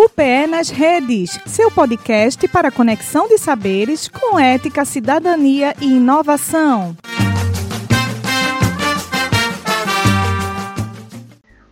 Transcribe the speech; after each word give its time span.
CBE 0.00 0.46
nas 0.48 0.70
redes, 0.70 1.38
seu 1.44 1.70
podcast 1.70 2.48
para 2.48 2.70
conexão 2.70 3.28
de 3.28 3.36
saberes 3.36 4.08
com 4.08 4.40
ética, 4.40 4.82
cidadania 4.82 5.74
e 5.78 5.96
inovação. 5.96 6.96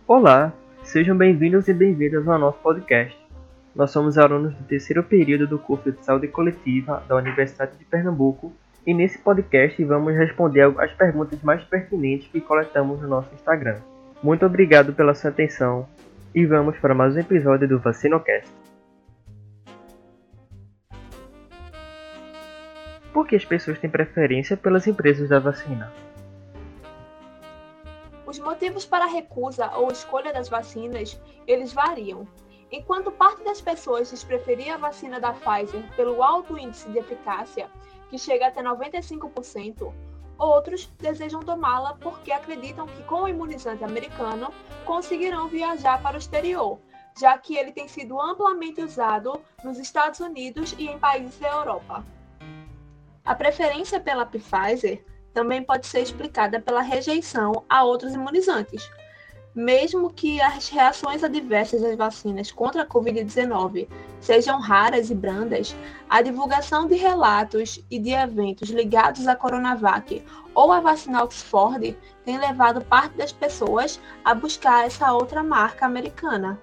Olá, 0.07 0.53
sejam 0.83 1.17
bem-vindos 1.17 1.67
e 1.67 1.73
bem-vindas 1.73 2.27
ao 2.27 2.37
nosso 2.37 2.59
podcast. 2.59 3.17
Nós 3.75 3.89
somos 3.89 4.15
alunos 4.15 4.53
do 4.53 4.63
terceiro 4.65 5.01
período 5.03 5.47
do 5.47 5.57
curso 5.57 5.91
de 5.91 6.05
Saúde 6.05 6.27
Coletiva 6.27 7.03
da 7.07 7.15
Universidade 7.15 7.71
de 7.79 7.85
Pernambuco 7.85 8.53
e 8.85 8.93
nesse 8.93 9.17
podcast 9.17 9.83
vamos 9.83 10.15
responder 10.15 10.71
as 10.77 10.91
perguntas 10.91 11.41
mais 11.41 11.63
pertinentes 11.63 12.27
que 12.27 12.41
coletamos 12.41 13.01
no 13.01 13.07
nosso 13.07 13.33
Instagram. 13.33 13.77
Muito 14.21 14.45
obrigado 14.45 14.93
pela 14.93 15.15
sua 15.15 15.31
atenção 15.31 15.87
e 16.33 16.45
vamos 16.45 16.77
para 16.77 16.93
mais 16.93 17.15
um 17.15 17.19
episódio 17.19 17.67
do 17.67 17.79
VacinoCast. 17.79 18.53
Por 23.11 23.27
que 23.27 23.35
as 23.35 23.43
pessoas 23.43 23.79
têm 23.79 23.89
preferência 23.89 24.55
pelas 24.55 24.85
empresas 24.85 25.29
da 25.29 25.39
vacina? 25.39 25.91
Os 28.25 28.37
motivos 28.37 28.85
para 28.85 29.05
a 29.05 29.07
recusa 29.07 29.71
ou 29.75 29.91
escolha 29.91 30.31
das 30.31 30.47
vacinas, 30.47 31.19
eles 31.47 31.73
variam. 31.73 32.27
Enquanto 32.71 33.11
parte 33.11 33.43
das 33.43 33.59
pessoas 33.59 34.11
diz 34.11 34.69
a 34.69 34.77
vacina 34.77 35.19
da 35.19 35.33
Pfizer 35.33 35.83
pelo 35.95 36.21
alto 36.21 36.55
índice 36.55 36.87
de 36.91 36.99
eficácia, 36.99 37.67
que 38.11 38.19
chega 38.19 38.47
até 38.47 38.61
95%, 38.61 39.91
Outros 40.39 40.89
desejam 40.97 41.41
tomá-la 41.41 41.95
porque 41.95 42.31
acreditam 42.31 42.87
que 42.87 43.03
com 43.03 43.23
o 43.23 43.27
imunizante 43.27 43.83
americano 43.83 44.53
conseguirão 44.85 45.49
viajar 45.49 46.01
para 46.01 46.15
o 46.15 46.19
exterior, 46.19 46.79
já 47.19 47.37
que 47.37 47.57
ele 47.57 47.73
tem 47.73 47.89
sido 47.89 48.19
amplamente 48.19 48.81
usado 48.81 49.41
nos 49.65 49.77
Estados 49.77 50.21
Unidos 50.21 50.73
e 50.79 50.87
em 50.87 50.97
países 50.97 51.37
da 51.39 51.49
Europa. 51.49 52.05
A 53.25 53.35
preferência 53.35 53.99
pela 53.99 54.25
Pfizer 54.25 55.03
também 55.33 55.61
pode 55.61 55.85
ser 55.85 55.99
explicada 55.99 56.59
pela 56.61 56.81
rejeição 56.81 57.65
a 57.69 57.83
outros 57.83 58.13
imunizantes, 58.13 58.89
mesmo 59.55 60.11
que 60.11 60.39
as 60.41 60.69
reações 60.69 61.23
adversas 61.23 61.81
das 61.81 61.95
vacinas 61.95 62.51
contra 62.51 62.83
a 62.83 62.87
Covid-19 62.87 63.87
sejam 64.19 64.59
raras 64.59 65.09
e 65.09 65.15
brandas, 65.15 65.75
a 66.09 66.21
divulgação 66.21 66.87
de 66.87 66.95
relatos 66.95 67.83
e 67.89 67.99
de 67.99 68.11
eventos 68.11 68.69
ligados 68.69 69.27
à 69.27 69.35
Coronavac 69.35 70.23
ou 70.53 70.71
à 70.71 70.79
vacina 70.79 71.23
Oxford 71.23 71.97
tem 72.23 72.37
levado 72.37 72.83
parte 72.85 73.17
das 73.17 73.31
pessoas 73.31 73.99
a 74.23 74.33
buscar 74.33 74.85
essa 74.85 75.11
outra 75.13 75.41
marca 75.41 75.85
americana. 75.85 76.59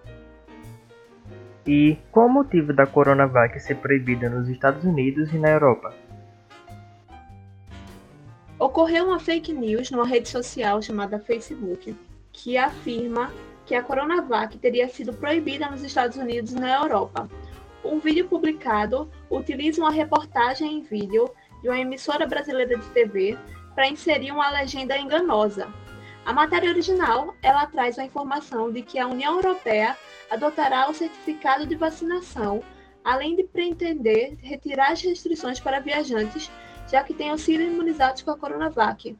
E 1.67 1.99
qual 2.13 2.27
o 2.27 2.33
motivo 2.33 2.73
da 2.73 2.87
Coronavac 2.87 3.59
ser 3.59 3.77
proibida 3.77 4.31
nos 4.31 4.49
Estados 4.49 4.85
Unidos 4.85 5.33
e 5.33 5.39
na 5.39 5.51
Europa? 5.51 5.93
Ocorreu 8.59 9.07
uma 9.07 9.19
fake 9.19 9.53
news 9.53 9.91
numa 9.91 10.07
rede 10.07 10.29
social 10.29 10.81
chamada 10.81 11.19
Facebook 11.19 11.95
que 12.37 12.59
afirma 12.59 13.33
que 13.65 13.75
a 13.75 13.83
Coronavac 13.83 14.59
teria 14.59 14.89
sido 14.89 15.13
proibida 15.13 15.71
nos 15.71 15.83
Estados 15.83 16.17
Unidos 16.19 16.53
e 16.53 16.61
na 16.61 16.83
Europa. 16.83 17.29
Um 17.83 17.99
vídeo 17.99 18.29
publicado 18.29 19.11
utiliza 19.31 19.81
uma 19.81 19.91
reportagem 19.91 20.79
em 20.79 20.83
vídeo 20.83 21.29
de 21.63 21.69
uma 21.69 21.79
emissora 21.79 22.27
brasileira 22.27 22.77
de 22.77 22.87
TV 22.91 23.39
para 23.75 23.89
inserir 23.89 24.33
uma 24.33 24.51
legenda 24.51 24.99
enganosa. 24.99 25.73
A 26.25 26.33
matéria 26.33 26.71
original 26.71 27.35
ela 27.43 27.67
traz 27.67 27.99
a 27.99 28.05
informação 28.05 28.71
de 28.71 28.83
que 28.83 28.99
a 28.99 29.07
União 29.07 29.37
Europeia 29.37 29.97
adotará 30.31 30.91
o 30.91 30.95
certificado 30.95 31.67
de 31.67 31.75
vacinação, 31.75 32.63
além 33.03 33.35
de 33.35 33.45
pretender 33.45 34.37
retirar 34.43 34.93
as 34.93 35.01
restrições 35.01 35.59
para 35.59 35.81
viajantes, 35.81 36.51
já 36.91 37.03
que 37.03 37.15
tenham 37.15 37.39
sido 37.39 37.63
imunizados 37.63 38.23
com 38.23 38.31
a 38.31 38.37
Coronavac 38.37 39.17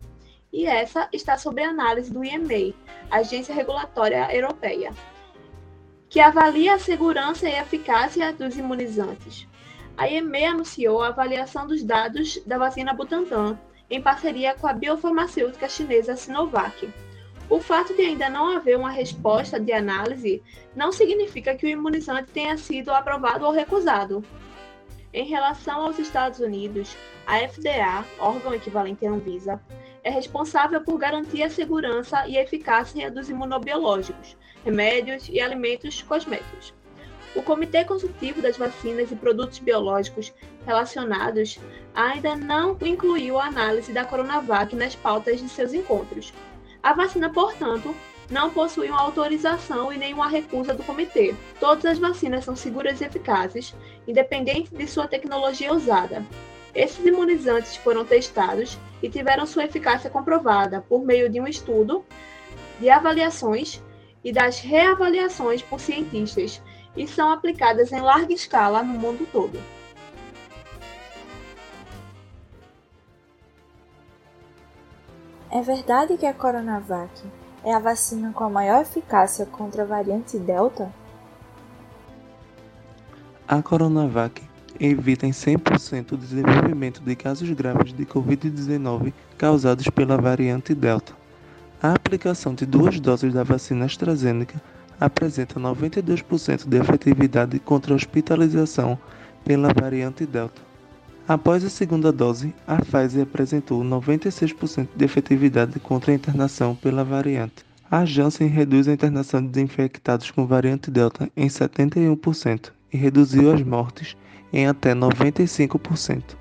e 0.57 0.65
essa 0.65 1.07
está 1.13 1.37
sob 1.37 1.63
análise 1.63 2.11
do 2.11 2.25
IMA, 2.25 2.75
Agência 3.11 3.55
Regulatória 3.55 4.35
Europeia, 4.35 4.91
que 6.09 6.19
avalia 6.19 6.73
a 6.73 6.79
segurança 6.79 7.47
e 7.47 7.53
eficácia 7.53 8.33
dos 8.33 8.57
imunizantes. 8.57 9.47
A 9.99 10.09
IMA 10.09 10.53
anunciou 10.53 11.03
a 11.03 11.09
avaliação 11.09 11.67
dos 11.67 11.85
dados 11.85 12.41
da 12.47 12.57
vacina 12.57 12.95
Butantan, 12.95 13.59
em 13.91 14.01
parceria 14.01 14.55
com 14.55 14.67
a 14.67 14.73
biofarmacêutica 14.73 15.69
chinesa 15.69 16.17
Sinovac. 16.17 16.89
O 17.51 17.61
fato 17.61 17.93
de 17.93 18.01
ainda 18.01 18.31
não 18.31 18.57
haver 18.57 18.79
uma 18.79 18.91
resposta 18.91 19.61
de 19.61 19.75
análise 19.75 20.43
não 20.75 20.91
significa 20.91 21.55
que 21.55 21.67
o 21.67 21.69
imunizante 21.69 22.33
tenha 22.33 22.57
sido 22.57 22.93
aprovado 22.93 23.45
ou 23.45 23.53
recusado. 23.53 24.25
Em 25.13 25.27
relação 25.27 25.83
aos 25.83 25.99
Estados 25.99 26.41
Unidos, 26.41 26.97
a 27.27 27.47
FDA, 27.47 28.07
órgão 28.19 28.55
equivalente 28.55 29.07
à 29.07 29.11
Anvisa, 29.11 29.61
é 30.07 30.11
responsável 30.11 30.81
por 30.81 30.99
garantir 30.99 31.43
a 31.43 31.51
segurança 31.51 32.29
e 32.29 32.37
eficácia 32.37 33.11
dos 33.11 33.29
imunobiológicos, 33.29 34.37
remédios 34.65 35.29
e 35.29 35.41
alimentos 35.41 36.01
cosméticos. 36.01 36.73
O 37.35 37.43
Comitê 37.43 37.85
Consultivo 37.85 38.41
das 38.41 38.57
Vacinas 38.57 39.11
e 39.11 39.17
Produtos 39.17 39.59
Biológicos 39.59 40.33
relacionados 40.65 41.59
ainda 41.93 42.37
não 42.37 42.79
incluiu 42.83 43.37
a 43.37 43.47
análise 43.47 43.93
da 43.93 44.05
Coronavac 44.05 44.77
nas 44.77 44.95
pautas 44.95 45.41
de 45.41 45.49
seus 45.49 45.75
encontros. 45.75 46.33
A 46.81 46.93
vacina, 46.93 47.29
portanto, 47.29 47.93
não 48.31 48.51
possui 48.51 48.89
uma 48.89 49.01
autorização 49.01 49.93
e 49.93 49.99
nenhuma 49.99 50.29
recusa 50.29 50.73
do 50.73 50.85
comitê. 50.85 51.35
Todas 51.59 51.85
as 51.85 51.99
vacinas 51.99 52.45
são 52.45 52.55
seguras 52.55 53.01
e 53.01 53.05
eficazes, 53.05 53.75
independente 54.07 54.73
de 54.73 54.87
sua 54.87 55.09
tecnologia 55.09 55.73
usada. 55.73 56.25
Esses 56.77 57.03
imunizantes 57.07 57.75
foram 57.77 58.05
testados 58.05 58.79
e 59.03 59.09
tiveram 59.09 59.47
sua 59.47 59.65
eficácia 59.65 60.11
comprovada 60.11 60.85
por 60.87 61.03
meio 61.03 61.31
de 61.31 61.41
um 61.41 61.47
estudo 61.47 62.05
de 62.79 62.91
avaliações 62.91 63.83
e 64.23 64.31
das 64.31 64.61
reavaliações 64.61 65.63
por 65.63 65.81
cientistas 65.81 66.61
e 66.95 67.09
são 67.09 67.31
aplicadas 67.33 67.93
em 67.93 68.01
larga 68.01 68.35
escala 68.35 68.83
no 68.83 68.93
mundo 68.93 69.27
todo. 69.33 69.59
É 75.51 75.63
verdade 75.63 76.19
que 76.19 76.27
a 76.27 76.35
Coronavac 76.35 77.25
é 77.65 77.73
a 77.73 77.79
vacina 77.79 78.35
com 78.35 78.45
a 78.45 78.51
maior 78.51 78.83
eficácia 78.83 79.47
contra 79.47 79.83
a 79.83 79.87
variante 79.87 80.39
Delta? 80.39 80.93
A 83.49 83.63
Coronavac 83.63 84.56
evita 84.81 85.27
em 85.27 85.31
100% 85.31 86.13
o 86.13 86.17
desenvolvimento 86.17 87.01
de 87.01 87.15
casos 87.15 87.51
graves 87.51 87.93
de 87.93 88.05
Covid-19 88.05 89.13
causados 89.39 89.89
pela 89.89 90.17
variante 90.17 90.75
Delta. 90.75 91.13
A 91.83 91.93
aplicação 91.93 92.55
de 92.55 92.65
duas 92.65 92.99
doses 92.99 93.33
da 93.33 93.43
vacina 93.43 93.85
AstraZeneca 93.85 94.61
apresenta 95.01 95.61
92% 95.61 96.69
de 96.69 96.77
efetividade 96.79 97.59
contra 97.59 97.93
a 97.93 97.97
hospitalização 97.97 98.99
pela 99.45 99.73
variante 99.73 100.25
Delta. 100.25 100.63
Após 101.29 101.65
a 101.65 101.71
segunda 101.71 102.13
dose, 102.13 102.55
a 102.67 102.77
Pfizer 102.77 103.25
apresentou 103.25 103.83
96% 103.83 104.89
de 104.97 105.05
efetividade 105.05 105.79
contra 105.81 106.13
a 106.13 106.15
internação 106.15 106.75
pela 106.75 107.05
variante. 107.05 107.65
A 107.91 108.05
Janssen 108.05 108.49
reduz 108.49 108.89
a 108.89 108.93
internação 108.93 109.45
de 109.45 109.61
infectados 109.61 110.31
com 110.31 110.47
variante 110.47 110.91
Delta 110.91 111.31
em 111.37 111.49
71% 111.49 112.71
e 112.93 112.97
reduziu 112.97 113.53
as 113.53 113.63
mortes 113.63 114.17
em 114.53 114.67
até 114.67 114.95
95%. 114.95 116.37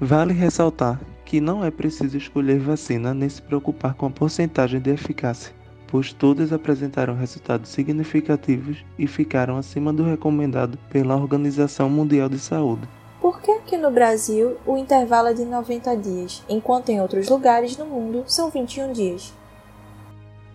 Vale 0.00 0.32
ressaltar 0.32 1.00
que 1.24 1.40
não 1.40 1.64
é 1.64 1.70
preciso 1.70 2.16
escolher 2.16 2.58
vacina 2.58 3.12
nem 3.12 3.28
se 3.28 3.42
preocupar 3.42 3.94
com 3.94 4.06
a 4.06 4.10
porcentagem 4.10 4.80
de 4.80 4.90
eficácia, 4.90 5.52
pois 5.88 6.12
todas 6.12 6.52
apresentaram 6.52 7.16
resultados 7.16 7.70
significativos 7.70 8.84
e 8.98 9.06
ficaram 9.06 9.56
acima 9.56 9.92
do 9.92 10.04
recomendado 10.04 10.78
pela 10.90 11.16
Organização 11.16 11.88
Mundial 11.88 12.28
de 12.28 12.38
Saúde. 12.38 12.88
Por 13.20 13.40
que 13.40 13.50
aqui 13.50 13.76
no 13.76 13.90
Brasil 13.90 14.56
o 14.64 14.76
intervalo 14.76 15.28
é 15.28 15.34
de 15.34 15.44
90 15.44 15.96
dias, 15.96 16.44
enquanto 16.48 16.90
em 16.90 17.00
outros 17.00 17.28
lugares 17.28 17.76
no 17.76 17.86
mundo 17.86 18.22
são 18.26 18.50
21 18.50 18.92
dias? 18.92 19.34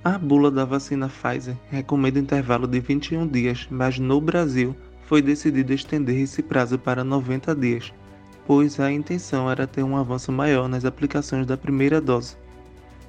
A 0.03 0.18
bula 0.18 0.50
da 0.50 0.65
vacina 0.65 1.09
Pfizer 1.09 1.56
recomenda 1.69 2.18
intervalo 2.18 2.68
de 2.68 2.79
21 2.79 3.27
dias, 3.27 3.68
mas 3.69 4.00
no 4.00 4.21
Brasil 4.21 4.75
foi 5.12 5.22
decidido 5.22 5.74
estender 5.74 6.22
esse 6.22 6.42
prazo 6.42 6.80
para 6.80 7.04
90 7.04 7.54
dias, 7.54 7.94
pois 8.48 8.80
a 8.80 8.90
intenção 8.90 9.52
era 9.52 9.68
ter 9.68 9.84
um 9.84 9.98
avanço 9.98 10.31
maior 10.31 10.69
nas 10.69 10.86
aplicações 10.86 11.46
da 11.46 11.58
primeira 11.58 12.00
dose, 12.00 12.38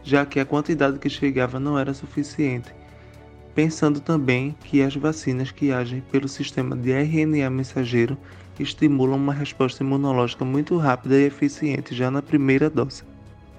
já 0.02 0.26
que 0.26 0.40
a 0.40 0.44
quantidade 0.44 0.98
que 0.98 1.08
chegava 1.08 1.60
não 1.60 1.78
era 1.78 1.94
suficiente. 1.94 2.74
Pensando 3.54 4.00
também 4.00 4.56
que 4.64 4.82
as 4.82 4.96
vacinas 4.96 5.52
que 5.52 5.70
agem 5.70 6.00
pelo 6.10 6.26
sistema 6.26 6.74
de 6.74 6.90
RNA 6.90 7.48
mensageiro 7.48 8.18
estimulam 8.58 9.16
uma 9.16 9.32
resposta 9.32 9.84
imunológica 9.84 10.44
muito 10.44 10.76
rápida 10.78 11.14
e 11.14 11.26
eficiente 11.26 11.94
já 11.94 12.10
na 12.10 12.20
primeira 12.20 12.68
dose. 12.68 13.04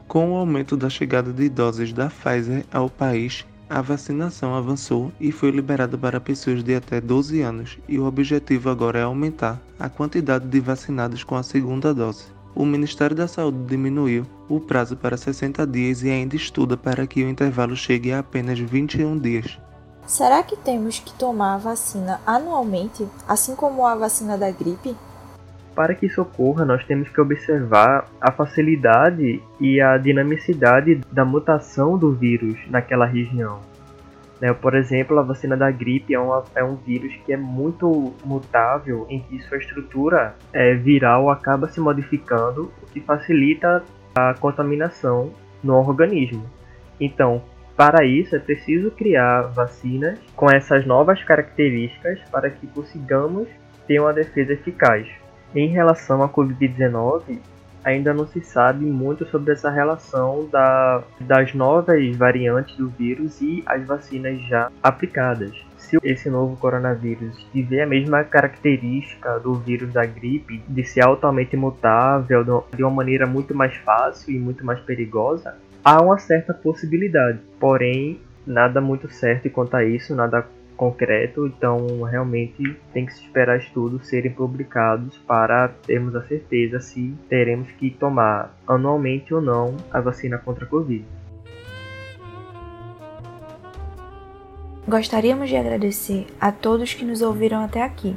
Com 0.06 0.34
o 0.34 0.36
aumento 0.36 0.76
da 0.76 0.90
chegada 0.90 1.32
de 1.32 1.48
doses 1.48 1.94
da 1.94 2.10
Pfizer 2.10 2.66
ao 2.74 2.90
país, 2.90 3.46
a 3.74 3.82
vacinação 3.82 4.54
avançou 4.54 5.12
e 5.20 5.32
foi 5.32 5.50
liberada 5.50 5.98
para 5.98 6.22
pessoas 6.22 6.64
de 6.64 6.76
até 6.76 7.02
12 7.02 7.42
anos, 7.42 7.80
e 7.90 7.98
o 7.98 8.06
objetivo 8.06 8.70
agora 8.70 9.00
é 9.00 9.02
aumentar 9.02 9.60
a 9.80 9.90
quantidade 9.90 10.48
de 10.48 10.60
vacinados 10.60 11.24
com 11.24 11.36
a 11.36 11.42
segunda 11.42 11.92
dose. 11.92 12.26
O 12.54 12.68
Ministério 12.68 13.16
da 13.16 13.28
Saúde 13.28 13.66
diminuiu 13.66 14.28
o 14.48 14.60
prazo 14.60 14.96
para 14.96 15.18
60 15.18 15.66
dias 15.66 16.04
e 16.04 16.10
ainda 16.12 16.36
estuda 16.36 16.78
para 16.78 17.08
que 17.08 17.24
o 17.24 17.28
intervalo 17.28 17.76
chegue 17.76 18.12
a 18.12 18.20
apenas 18.20 18.60
21 18.60 19.18
dias. 19.18 19.58
Será 20.06 20.44
que 20.44 20.56
temos 20.56 21.00
que 21.00 21.14
tomar 21.14 21.56
a 21.56 21.58
vacina 21.58 22.22
anualmente, 22.28 23.08
assim 23.28 23.56
como 23.56 23.88
a 23.88 23.96
vacina 23.96 24.38
da 24.38 24.52
gripe? 24.52 24.96
Para 25.76 25.96
que 25.96 26.06
isso 26.06 26.22
ocorra, 26.22 26.66
nós 26.66 26.86
temos 26.86 27.10
que 27.10 27.20
observar 27.20 28.06
a 28.22 28.32
facilidade 28.32 29.42
e 29.60 29.82
a 29.82 29.98
dinamicidade 29.98 31.02
da 31.12 31.26
mutação 31.26 31.98
do 31.98 32.14
vírus 32.14 32.58
naquela 32.70 33.06
região. 33.06 33.60
Né? 34.40 34.54
Por 34.54 34.76
exemplo, 34.76 35.18
a 35.18 35.24
vacina 35.24 35.56
da 35.56 35.72
gripe 35.72 36.14
é, 36.14 36.20
uma, 36.20 36.44
é, 36.54 36.64
um 36.64 36.76
vírus 36.76 37.16
que 37.26 37.34
é 37.34 37.38
muito 37.38 38.14
mutável, 38.26 39.08
em 39.10 39.20
que 39.22 39.40
sua 39.44 39.58
estrutura 39.58 40.36
é, 40.52 40.76
viral 40.76 41.30
acaba 41.30 41.68
se 41.70 41.80
modificando, 41.80 42.72
o 42.82 42.86
que 42.88 43.00
facilita 43.00 43.82
a 44.14 44.34
contaminação 44.36 45.32
no 45.64 45.76
organismo. 45.76 46.46
Então, 47.00 47.42
para 47.76 48.06
isso, 48.06 48.36
é 48.36 48.40
preciso 48.40 48.92
criar 48.92 49.44
vacinas 49.44 50.20
com 50.36 50.52
essas 50.52 50.86
novas 50.86 51.24
características 51.24 52.20
para 52.30 52.50
que 52.50 52.68
consigamos 52.68 53.48
ter 53.88 54.00
uma 54.00 54.14
defesa 54.14 54.54
eficaz. 54.54 55.08
Em 55.56 55.68
relação 55.68 56.24
à 56.24 56.30
Covid-19, 56.30 57.38
ainda 57.84 58.14
não 58.14 58.26
se 58.26 58.42
sabe 58.42 58.86
muito 58.86 59.26
sobre 59.30 59.54
essa 59.54 59.70
relação 59.70 60.48
da, 60.52 61.04
das 61.20 61.54
novas 61.54 62.16
variantes 62.16 62.76
do 62.78 62.90
vírus 62.90 63.40
e 63.42 63.62
as 63.66 63.86
vacinas 63.86 64.42
já 64.48 64.72
aplicadas. 64.82 65.54
Se 65.78 65.98
esse 66.02 66.28
novo 66.30 66.56
coronavírus 66.56 67.46
tiver 67.52 67.84
a 67.84 67.88
mesma 67.88 68.24
característica 68.24 69.40
do 69.40 69.54
vírus 69.54 69.94
da 69.94 70.06
gripe, 70.06 70.64
de 70.68 70.84
ser 70.84 71.02
altamente 71.02 71.56
mutável, 71.56 72.66
de 72.74 72.84
uma 72.84 72.92
maneira 72.92 73.28
muito 73.28 73.54
mais 73.54 73.76
fácil 73.76 74.34
e 74.34 74.40
muito 74.40 74.66
mais 74.66 74.80
perigosa, 74.80 75.56
há 75.84 76.02
uma 76.02 76.18
certa 76.18 76.54
possibilidade. 76.54 77.40
Porém, 77.60 78.20
nada 78.48 78.82
muito 78.82 79.08
certo 79.12 79.50
quanto 79.52 79.76
a 79.76 79.84
isso, 79.84 80.16
nada 80.16 80.48
concreto, 80.76 81.48
então 81.48 82.02
realmente 82.04 82.78
tem 82.94 83.06
que 83.06 83.14
se 83.14 83.22
esperar 83.22 83.58
estudos 83.58 84.08
serem 84.08 84.32
publicados 84.32 85.18
para 85.20 85.68
termos 85.68 86.16
a 86.16 86.24
certeza 86.24 86.80
se 86.80 87.14
teremos 87.30 87.72
que 87.74 87.90
tomar 87.92 88.56
anualmente 88.68 89.34
ou 89.34 89.42
não 89.42 89.78
a 89.92 90.00
vacina 90.00 90.38
contra 90.38 90.66
a 90.66 90.68
Covid. 90.68 91.06
Gostaríamos 94.88 95.50
de 95.50 95.56
agradecer 95.56 96.28
a 96.42 96.52
todos 96.52 96.94
que 96.94 97.06
nos 97.06 97.22
ouviram 97.22 97.64
até 97.64 97.82
aqui 97.82 98.16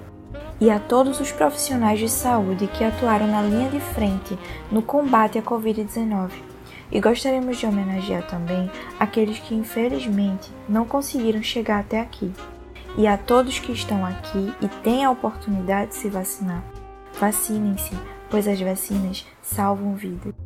e 0.60 0.70
a 0.70 0.80
todos 0.80 1.20
os 1.20 1.30
profissionais 1.30 1.98
de 1.98 2.08
saúde 2.08 2.66
que 2.66 2.82
atuaram 2.82 3.26
na 3.26 3.42
linha 3.42 3.68
de 3.70 3.80
frente 3.80 4.36
no 4.70 4.82
combate 4.82 5.38
à 5.38 5.42
Covid-19. 5.42 6.45
E 6.90 7.00
gostaríamos 7.00 7.58
de 7.58 7.66
homenagear 7.66 8.26
também 8.26 8.70
aqueles 8.98 9.38
que 9.38 9.54
infelizmente 9.54 10.50
não 10.68 10.84
conseguiram 10.84 11.42
chegar 11.42 11.80
até 11.80 12.00
aqui. 12.00 12.32
E 12.96 13.06
a 13.06 13.18
todos 13.18 13.58
que 13.58 13.72
estão 13.72 14.04
aqui 14.06 14.52
e 14.60 14.68
têm 14.82 15.04
a 15.04 15.10
oportunidade 15.10 15.90
de 15.90 15.96
se 15.96 16.08
vacinar, 16.08 16.62
vacinem-se, 17.18 17.92
pois 18.30 18.48
as 18.48 18.60
vacinas 18.60 19.26
salvam 19.42 19.94
vidas. 19.94 20.45